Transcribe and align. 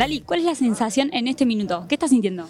Lali, 0.00 0.22
¿cuál 0.22 0.40
es 0.40 0.46
la 0.46 0.54
sensación 0.54 1.10
en 1.12 1.28
este 1.28 1.44
minuto? 1.44 1.84
¿Qué 1.86 1.96
estás 1.96 2.08
sintiendo? 2.08 2.48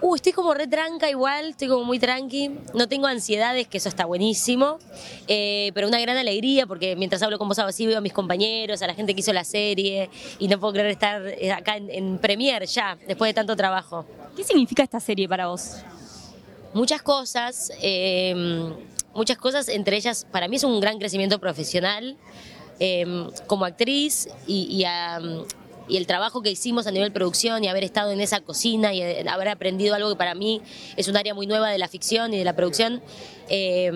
Uh, 0.00 0.14
estoy 0.14 0.30
como 0.30 0.54
re 0.54 0.68
tranca 0.68 1.10
igual, 1.10 1.46
estoy 1.46 1.66
como 1.66 1.82
muy 1.82 1.98
tranqui. 1.98 2.52
No 2.72 2.86
tengo 2.86 3.08
ansiedades, 3.08 3.66
que 3.66 3.78
eso 3.78 3.88
está 3.88 4.04
buenísimo. 4.04 4.78
Eh, 5.26 5.72
pero 5.74 5.88
una 5.88 5.98
gran 5.98 6.16
alegría, 6.16 6.68
porque 6.68 6.94
mientras 6.94 7.20
hablo 7.24 7.36
con 7.36 7.48
vos 7.48 7.58
así 7.58 7.84
veo 7.84 7.98
a 7.98 8.00
mis 8.00 8.12
compañeros, 8.12 8.80
a 8.80 8.86
la 8.86 8.94
gente 8.94 9.12
que 9.12 9.22
hizo 9.22 9.32
la 9.32 9.42
serie. 9.42 10.08
Y 10.38 10.46
no 10.46 10.60
puedo 10.60 10.74
creer 10.74 10.90
estar 10.90 11.20
eh, 11.26 11.50
acá 11.50 11.78
en, 11.78 11.90
en 11.90 12.18
Premiere 12.18 12.64
ya, 12.66 12.96
después 13.08 13.30
de 13.30 13.34
tanto 13.34 13.56
trabajo. 13.56 14.06
¿Qué 14.36 14.44
significa 14.44 14.84
esta 14.84 15.00
serie 15.00 15.28
para 15.28 15.48
vos? 15.48 15.78
Muchas 16.74 17.02
cosas, 17.02 17.72
eh, 17.82 18.72
muchas 19.14 19.36
cosas, 19.36 19.68
entre 19.68 19.96
ellas, 19.96 20.28
para 20.30 20.46
mí 20.46 20.54
es 20.54 20.62
un 20.62 20.78
gran 20.78 21.00
crecimiento 21.00 21.40
profesional 21.40 22.16
eh, 22.78 23.26
como 23.48 23.64
actriz 23.64 24.28
y, 24.46 24.80
y, 24.80 24.84
um, 24.84 25.44
y 25.88 25.96
el 25.96 26.06
trabajo 26.06 26.42
que 26.42 26.50
hicimos 26.50 26.86
a 26.86 26.90
nivel 26.90 27.12
producción 27.12 27.64
y 27.64 27.68
haber 27.68 27.84
estado 27.84 28.10
en 28.10 28.20
esa 28.20 28.40
cocina 28.40 28.92
y 28.94 29.02
eh, 29.02 29.24
haber 29.28 29.48
aprendido 29.48 29.94
algo 29.94 30.10
que 30.10 30.16
para 30.16 30.34
mí 30.34 30.60
es 30.96 31.08
un 31.08 31.16
área 31.16 31.34
muy 31.34 31.46
nueva 31.46 31.70
de 31.70 31.78
la 31.78 31.88
ficción 31.88 32.34
y 32.34 32.38
de 32.38 32.44
la 32.44 32.54
producción, 32.54 33.02
eh, 33.48 33.90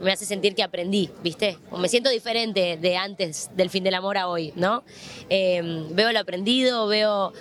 me 0.00 0.12
hace 0.12 0.26
sentir 0.26 0.54
que 0.54 0.62
aprendí, 0.62 1.10
¿viste? 1.22 1.58
Me 1.76 1.88
siento 1.88 2.10
diferente 2.10 2.76
de 2.76 2.96
antes 2.96 3.50
del 3.54 3.70
fin 3.70 3.84
del 3.84 3.94
amor 3.94 4.18
a 4.18 4.28
hoy, 4.28 4.52
¿no? 4.56 4.84
Eh, 5.28 5.86
veo 5.90 6.12
lo 6.12 6.18
aprendido, 6.18 6.86
veo, 6.86 7.32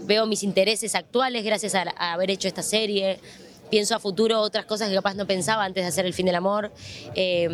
veo 0.00 0.26
mis 0.26 0.42
intereses 0.42 0.94
actuales 0.94 1.44
gracias 1.44 1.74
a, 1.74 1.84
a 1.96 2.12
haber 2.12 2.30
hecho 2.30 2.48
esta 2.48 2.62
serie 2.62 3.18
pienso 3.70 3.94
a 3.94 4.00
futuro 4.00 4.40
otras 4.40 4.66
cosas 4.66 4.88
que 4.88 4.94
capaz 4.94 5.14
no 5.14 5.26
pensaba 5.26 5.64
antes 5.64 5.84
de 5.84 5.88
hacer 5.88 6.04
el 6.04 6.12
fin 6.12 6.26
del 6.26 6.34
amor. 6.34 6.72
Eh, 7.14 7.48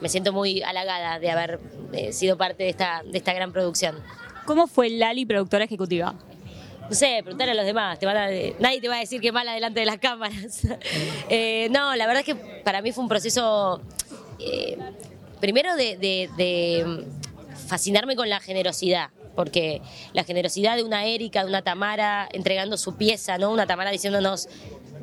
me 0.00 0.08
siento 0.08 0.32
muy 0.32 0.62
halagada 0.62 1.18
de 1.18 1.30
haber 1.30 1.60
eh, 1.92 2.12
sido 2.12 2.38
parte 2.38 2.62
de 2.62 2.70
esta, 2.70 3.02
de 3.04 3.18
esta 3.18 3.34
gran 3.34 3.52
producción. 3.52 3.96
¿Cómo 4.46 4.66
fue 4.66 4.90
Lali, 4.90 5.26
productora 5.26 5.64
ejecutiva? 5.64 6.14
No 6.88 6.94
sé, 6.94 7.18
preguntar 7.22 7.48
a 7.50 7.54
los 7.54 7.64
demás. 7.66 7.98
Nadie 8.60 8.80
te 8.80 8.88
va 8.88 8.96
a 8.96 9.00
decir 9.00 9.20
que 9.20 9.32
mal 9.32 9.46
delante 9.46 9.80
de 9.80 9.86
las 9.86 9.98
cámaras. 9.98 10.62
Eh, 11.28 11.68
no, 11.70 11.96
la 11.96 12.06
verdad 12.06 12.22
es 12.26 12.34
que 12.34 12.36
para 12.62 12.80
mí 12.80 12.92
fue 12.92 13.02
un 13.02 13.08
proceso, 13.08 13.82
eh, 14.38 14.78
primero 15.40 15.74
de 15.74 17.04
fascinarme 17.66 18.14
con 18.14 18.28
la 18.28 18.40
generosidad. 18.40 19.10
Porque 19.34 19.82
la 20.14 20.24
generosidad 20.24 20.76
de 20.76 20.82
una 20.82 21.04
Erika, 21.04 21.42
de 21.42 21.50
una 21.50 21.62
Tamara, 21.62 22.26
entregando 22.32 22.78
su 22.78 22.96
pieza, 22.96 23.36
¿no? 23.36 23.52
Una 23.52 23.66
Tamara 23.66 23.90
diciéndonos, 23.90 24.48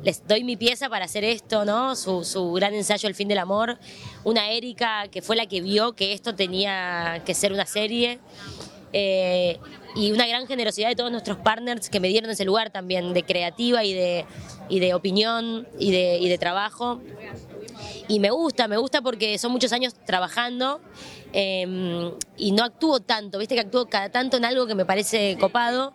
les 0.02 0.26
doy 0.26 0.42
mi 0.42 0.56
pieza 0.56 0.88
para 0.88 1.04
hacer 1.04 1.22
esto, 1.22 1.64
¿no? 1.64 1.94
Su, 1.94 2.24
su 2.24 2.52
gran 2.52 2.74
ensayo 2.74 3.08
El 3.08 3.14
fin 3.14 3.28
del 3.28 3.38
amor. 3.38 3.78
Una 4.24 4.50
Erika 4.50 5.06
que 5.08 5.22
fue 5.22 5.36
la 5.36 5.46
que 5.46 5.60
vio 5.60 5.92
que 5.92 6.12
esto 6.12 6.34
tenía 6.34 7.22
que 7.24 7.32
ser 7.32 7.52
una 7.52 7.64
serie. 7.64 8.18
Eh, 8.96 9.58
y 9.94 10.12
una 10.12 10.26
gran 10.26 10.46
generosidad 10.46 10.88
de 10.88 10.96
todos 10.96 11.10
nuestros 11.10 11.38
partners 11.38 11.88
que 11.88 12.00
me 12.00 12.08
dieron 12.08 12.30
ese 12.30 12.44
lugar 12.44 12.70
también 12.70 13.14
de 13.14 13.22
creativa 13.22 13.84
y 13.84 13.92
de, 13.92 14.24
y 14.68 14.80
de 14.80 14.94
opinión 14.94 15.68
y 15.78 15.92
de, 15.92 16.18
y 16.18 16.28
de 16.28 16.38
trabajo. 16.38 17.00
Y 18.06 18.20
me 18.20 18.30
gusta, 18.30 18.68
me 18.68 18.76
gusta 18.76 19.00
porque 19.02 19.38
son 19.38 19.50
muchos 19.52 19.72
años 19.72 19.94
trabajando 20.04 20.80
eh, 21.32 22.12
y 22.36 22.52
no 22.52 22.62
actúo 22.62 23.00
tanto, 23.00 23.38
viste 23.38 23.54
que 23.54 23.62
actúo 23.62 23.86
cada 23.86 24.10
tanto 24.10 24.36
en 24.36 24.44
algo 24.44 24.66
que 24.66 24.74
me 24.74 24.84
parece 24.84 25.36
copado 25.40 25.92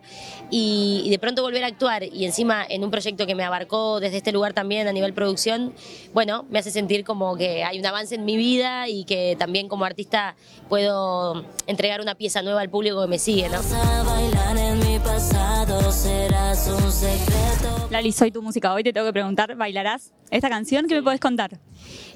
y, 0.50 1.02
y 1.04 1.10
de 1.10 1.18
pronto 1.18 1.42
volver 1.42 1.64
a 1.64 1.68
actuar 1.68 2.02
y 2.04 2.24
encima 2.26 2.64
en 2.68 2.84
un 2.84 2.90
proyecto 2.90 3.26
que 3.26 3.34
me 3.34 3.44
abarcó 3.44 4.00
desde 4.00 4.18
este 4.18 4.32
lugar 4.32 4.52
también 4.52 4.86
a 4.86 4.92
nivel 4.92 5.14
producción, 5.14 5.72
bueno, 6.12 6.44
me 6.50 6.58
hace 6.58 6.70
sentir 6.70 7.04
como 7.04 7.36
que 7.36 7.64
hay 7.64 7.78
un 7.78 7.86
avance 7.86 8.16
en 8.16 8.24
mi 8.24 8.36
vida 8.36 8.88
y 8.88 9.04
que 9.04 9.36
también 9.38 9.68
como 9.68 9.84
artista 9.84 10.36
puedo 10.68 11.44
entregar 11.66 12.00
una 12.00 12.16
pieza 12.16 12.42
nueva 12.42 12.60
al 12.60 12.70
público 12.70 13.00
que 13.00 13.08
me 13.08 13.18
sigue, 13.18 13.48
¿no? 13.48 13.60
A 13.90 14.02
bailar 14.02 14.56
en 14.56 14.78
mi 14.78 14.98
pasado 14.98 15.59
serás 15.92 16.66
un 16.68 16.90
secreto. 16.90 17.88
Lali, 17.90 18.12
soy 18.12 18.30
tu 18.30 18.42
música. 18.42 18.72
Hoy 18.72 18.82
te 18.82 18.92
tengo 18.92 19.06
que 19.06 19.12
preguntar, 19.12 19.54
¿bailarás 19.56 20.12
esta 20.30 20.48
canción? 20.48 20.86
¿Qué 20.88 20.94
me 20.94 21.02
podés 21.02 21.20
contar? 21.20 21.60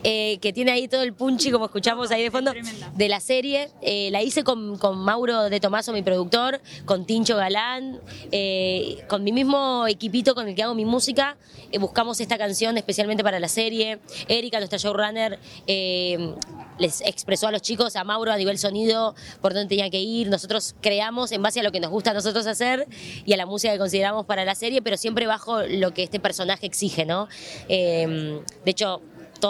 eh, 0.05 0.39
que 0.41 0.53
tiene 0.53 0.71
ahí 0.71 0.87
todo 0.87 1.03
el 1.03 1.15
punchi, 1.15 1.51
como 1.51 1.65
escuchamos 1.65 2.11
ahí 2.11 2.23
de 2.23 2.31
fondo, 2.31 2.53
de 2.95 3.09
la 3.09 3.21
serie. 3.21 3.71
Eh, 3.81 4.11
la 4.13 4.23
hice 4.23 4.45
con, 4.45 4.77
con 4.79 4.99
Mauro 4.99 5.49
de 5.49 5.61
Tomaso, 5.61 5.93
mi 5.93 6.03
productor, 6.03 6.61
con 6.85 7.07
Tincho 7.07 7.37
Galán, 7.37 8.01
eh, 8.31 9.03
con 9.09 9.25
mi 9.25 9.33
mismo 9.33 9.87
equipito 9.89 10.35
con 10.35 10.47
el 10.47 10.55
que 10.55 10.63
hago 10.63 10.75
mi 10.75 10.85
música. 10.85 11.37
Buscamos 11.81 12.21
esta 12.21 12.39
canción 12.39 12.77
especialmente 12.77 13.25
para 13.25 13.41
la 13.41 13.49
serie. 13.49 13.99
Erika, 14.29 14.59
nuestra 14.59 14.79
showrunner, 14.79 15.41
les 15.67 17.01
expresó 17.01 17.49
a 17.49 17.53
los 17.53 17.63
chicos, 17.63 17.97
a 17.97 18.05
Mauro 18.05 18.31
a 18.31 18.37
nivel 18.37 18.59
sonido, 18.59 19.15
por 19.41 19.55
dónde 19.55 19.69
tenía 19.69 19.91
que 19.91 20.01
ir. 20.01 20.29
Nosotros 20.29 20.77
creamos 20.81 21.33
en 21.33 21.43
base 21.43 21.61
a 21.61 21.63
lo 21.63 21.73
que 21.73 21.81
nos 21.81 21.91
gusta 21.91 22.11
a 22.11 22.15
nosotros 22.15 22.47
hacer 22.47 22.87
y 23.25 23.33
a 23.33 23.37
la 23.37 23.44
música 23.47 23.73
que 23.73 23.79
consideramos 23.79 24.27
para 24.27 24.45
la 24.45 24.55
serie, 24.55 24.83
pero 24.83 24.97
siempre 24.97 25.27
bajo 25.27 25.63
lo 25.63 25.93
que 25.95 26.03
este 26.05 26.21
personaje 26.21 26.67
exige, 26.67 27.05
¿no? 27.05 27.29
Eh, 27.69 28.41
de 28.65 28.71
hecho, 28.71 29.01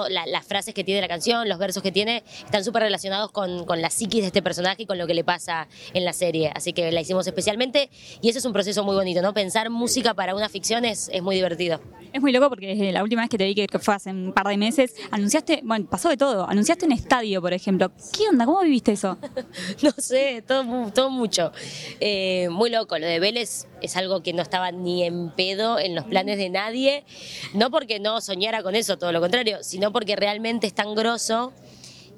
la- 0.08 0.26
las 0.26 0.44
frases 0.44 0.74
que 0.74 0.82
tiene 0.82 1.00
la 1.00 1.06
canción, 1.06 1.48
los 1.48 1.56
versos 1.56 1.80
que 1.80 1.92
tiene, 1.92 2.24
están 2.44 2.64
súper 2.64 2.82
relacionados 2.82 3.30
con, 3.30 3.64
con 3.64 3.80
la 3.80 3.90
psiquis 3.90 4.22
de 4.22 4.26
este 4.26 4.42
personaje 4.42 4.82
y 4.82 4.86
con 4.86 4.98
lo 4.98 5.06
que 5.06 5.14
le 5.14 5.22
pasa 5.22 5.68
en 5.92 6.04
la 6.04 6.12
serie. 6.12 6.50
Así 6.52 6.72
que 6.72 6.90
la 6.90 7.00
hicimos 7.00 7.24
especialmente 7.28 7.90
y 8.20 8.28
eso 8.28 8.40
es 8.40 8.44
un 8.44 8.52
proceso 8.52 8.82
muy 8.82 8.96
bonito, 8.96 9.22
¿no? 9.22 9.32
Pensar 9.32 9.70
música 9.70 10.12
para 10.12 10.34
una 10.34 10.48
ficción 10.48 10.84
es, 10.84 11.08
es 11.12 11.22
muy 11.22 11.36
divertido. 11.36 11.80
Es 12.12 12.20
muy 12.20 12.32
loco 12.32 12.48
porque 12.48 12.66
desde 12.68 12.90
la 12.90 13.04
última 13.04 13.22
vez 13.22 13.30
que 13.30 13.38
te 13.38 13.44
vi, 13.44 13.54
que 13.54 13.78
fue 13.78 13.94
hace 13.94 14.10
un 14.10 14.32
par 14.32 14.48
de 14.48 14.56
meses, 14.56 14.94
anunciaste, 15.12 15.60
bueno, 15.62 15.86
pasó 15.88 16.08
de 16.08 16.16
todo, 16.16 16.48
anunciaste 16.48 16.86
un 16.86 16.92
estadio, 16.92 17.40
por 17.40 17.52
ejemplo. 17.52 17.92
¿Qué 18.16 18.28
onda? 18.28 18.46
¿Cómo 18.46 18.62
viviste 18.62 18.92
eso? 18.92 19.16
No 19.82 19.90
sé, 19.96 20.42
todo 20.46 21.10
mucho. 21.10 21.52
Eh, 22.00 22.48
muy 22.50 22.70
loco. 22.70 22.98
Lo 22.98 23.06
de 23.06 23.20
Vélez 23.20 23.66
es 23.84 23.96
algo 23.96 24.22
que 24.22 24.32
no 24.32 24.42
estaba 24.42 24.72
ni 24.72 25.04
en 25.04 25.30
pedo 25.30 25.78
en 25.78 25.94
los 25.94 26.04
planes 26.04 26.38
de 26.38 26.48
nadie. 26.50 27.04
No 27.52 27.70
porque 27.70 28.00
no 28.00 28.20
soñara 28.20 28.62
con 28.62 28.74
eso, 28.74 28.96
todo 28.96 29.12
lo 29.12 29.20
contrario, 29.20 29.58
sino 29.62 29.92
porque 29.92 30.16
realmente 30.16 30.66
es 30.66 30.74
tan 30.74 30.94
grosso 30.94 31.52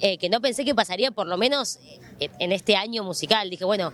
eh, 0.00 0.18
que 0.18 0.28
no 0.28 0.40
pensé 0.40 0.64
que 0.64 0.74
pasaría 0.74 1.10
por 1.10 1.26
lo 1.26 1.36
menos 1.36 1.78
en, 2.20 2.30
en 2.38 2.52
este 2.52 2.76
año 2.76 3.02
musical. 3.02 3.50
Dije, 3.50 3.64
bueno, 3.64 3.92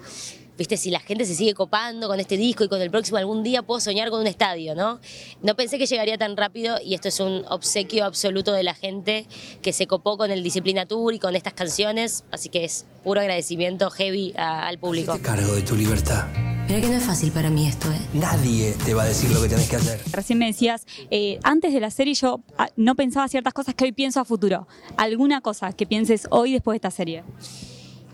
viste, 0.59 0.77
si 0.77 0.91
la 0.91 1.01
gente 1.01 1.25
se 1.25 1.35
sigue 1.35 1.55
copando 1.55 2.09
con 2.09 2.21
este 2.21 2.37
disco 2.37 2.65
y 2.65 2.69
con 2.69 2.81
el 2.81 2.91
próximo, 2.91 3.19
algún 3.19 3.43
día 3.43 3.63
puedo 3.63 3.81
soñar 3.81 4.11
con 4.11 4.21
un 4.21 4.27
estadio, 4.27 4.75
¿no? 4.75 5.01
No 5.43 5.57
pensé 5.57 5.79
que 5.79 5.87
llegaría 5.87 6.19
tan 6.19 6.37
rápido 6.37 6.77
y 6.85 6.95
esto 6.95 7.09
es 7.09 7.21
un 7.21 7.45
obsequio 7.49 8.05
absoluto 8.05 8.53
de 8.53 8.63
la 8.63 8.75
gente 8.75 9.27
que 9.63 9.73
se 9.73 9.87
copó 9.87 10.19
con 10.19 10.31
el 10.31 10.43
Disciplina 10.43 10.87
Tour 10.87 11.15
y 11.15 11.19
con 11.19 11.37
estas 11.37 11.55
canciones, 11.55 12.25
así 12.31 12.49
que 12.49 12.65
es 12.65 12.87
puro 13.03 13.21
agradecimiento 13.21 13.91
heavy 13.91 14.35
al 14.37 14.79
público. 14.79 15.19
Cargo 15.23 15.55
de 15.55 15.63
tu 15.63 15.75
libertad. 15.77 16.27
Mira 16.69 16.81
que 16.81 16.87
no 16.89 16.95
es 16.95 17.03
fácil 17.03 17.33
para 17.33 17.51
mí 17.51 17.67
esto, 17.67 17.91
¿eh? 17.91 17.99
Nadie 18.15 18.75
te 18.85 18.95
va 18.95 19.03
a 19.03 19.07
decir 19.07 19.31
lo 19.31 19.43
que 19.43 19.49
tenés 19.49 19.69
que 19.69 19.77
hacer. 19.77 20.01
Recién 20.11 20.39
me 20.39 20.47
decías, 20.47 20.87
eh, 21.11 21.39
antes 21.43 21.73
de 21.73 21.81
la 21.81 21.91
serie 21.91 22.15
yo 22.15 22.41
ah, 22.57 22.69
no 22.77 22.95
pensaba 22.95 23.29
ciertas 23.29 23.53
cosas 23.53 23.75
que 23.75 23.85
hoy 23.85 23.93
pienso 23.93 24.21
a 24.21 24.25
futuro. 24.25 24.67
¿Alguna 24.97 25.41
cosa 25.41 25.73
que 25.73 25.87
pienses 25.87 26.27
hoy 26.31 26.53
después 26.53 26.75
de 26.75 26.77
esta 26.77 26.91
serie? 26.91 27.25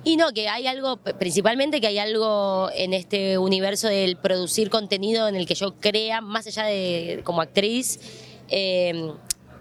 Y 0.03 0.17
no, 0.17 0.33
que 0.33 0.49
hay 0.49 0.67
algo, 0.67 0.97
principalmente 0.97 1.81
que 1.81 1.87
hay 1.87 1.99
algo 1.99 2.71
en 2.75 2.95
este 2.95 3.39
universo 3.39 3.89
del 3.89 4.17
producir 4.17 4.71
contenido 4.71 5.29
en 5.29 5.37
el 5.37 5.47
que 5.47 5.55
yo 5.55 5.75
crea, 5.79 6.21
más 6.21 6.47
allá 6.47 6.65
de 6.65 7.21
como 7.25 7.43
actriz, 7.43 8.01
eh, 8.49 9.13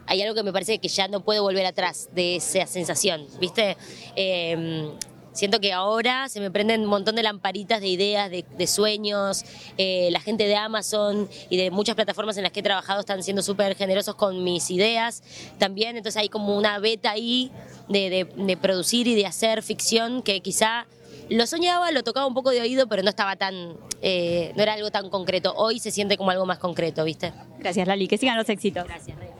hay 0.05 0.21
algo 0.21 0.33
que 0.33 0.43
me 0.43 0.53
parece 0.53 0.79
que 0.79 0.87
ya 0.87 1.07
no 1.07 1.23
puedo 1.23 1.43
volver 1.43 1.65
atrás 1.65 2.09
de 2.13 2.37
esa 2.37 2.65
sensación, 2.65 3.27
¿viste? 3.41 3.75
Eh, 4.15 4.89
siento 5.37 5.59
que 5.59 5.71
ahora 5.71 6.27
se 6.29 6.39
me 6.39 6.51
prenden 6.51 6.81
un 6.81 6.87
montón 6.87 7.15
de 7.15 7.23
lamparitas 7.23 7.79
de 7.79 7.87
ideas, 7.87 8.29
de, 8.31 8.43
de 8.57 8.67
sueños. 8.67 9.45
eh, 9.77 10.09
la 10.11 10.19
gente 10.19 10.45
de 10.47 10.55
Amazon 10.55 11.29
y 11.49 11.57
de 11.57 11.71
muchas 11.71 11.95
plataformas 11.95 12.35
en 12.37 12.43
las 12.43 12.51
que 12.51 12.59
he 12.61 12.63
trabajado 12.63 12.99
están 12.99 13.21
siendo 13.23 13.41
súper 13.41 13.75
generosos 13.75 14.15
con 14.15 14.43
mis 14.43 14.69
ideas 14.71 15.23
también. 15.59 15.95
Entonces 15.95 16.19
hay 16.21 16.29
como 16.29 16.57
una 16.57 16.79
beta 16.79 17.11
ahí 17.11 17.51
de, 17.87 18.09
de- 18.09 18.25
de 18.25 18.57
producir 18.57 19.07
y 19.07 19.15
de 19.15 19.25
hacer 19.25 19.61
ficción 19.63 20.21
que 20.23 20.41
quizá 20.41 20.85
lo 21.29 21.45
soñaba, 21.45 21.91
lo 21.91 22.03
tocaba 22.03 22.25
un 22.25 22.33
poco 22.33 22.51
de 22.51 22.61
oído, 22.61 22.87
pero 22.87 23.03
no 23.03 23.09
estaba 23.09 23.35
tan, 23.35 23.75
eh, 24.01 24.53
no 24.55 24.63
era 24.63 24.73
algo 24.73 24.91
tan 24.91 25.09
concreto. 25.09 25.53
Hoy 25.57 25.79
se 25.79 25.91
siente 25.91 26.17
como 26.17 26.31
algo 26.31 26.45
más 26.45 26.57
concreto, 26.57 27.03
¿viste? 27.03 27.33
Gracias, 27.59 27.85
Lali. 27.87 28.07
Que 28.07 28.17
sigan 28.17 28.37
los 28.37 28.47
éxitos. 28.49 28.85
Gracias, 28.87 29.17
Reina. 29.17 29.35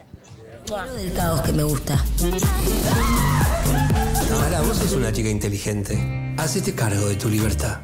Lo 0.70 0.94
del 0.96 1.14
caos 1.14 1.42
que 1.42 1.54
me 1.54 1.64
gusta. 1.64 2.04
Ahora 4.32 4.62
vos 4.62 4.78
sos 4.78 4.94
una 4.94 5.12
chica 5.12 5.30
inteligente. 5.30 5.98
Hacete 6.38 6.74
cargo 6.74 7.08
de 7.08 7.16
tu 7.16 7.30
libertad. 7.30 7.82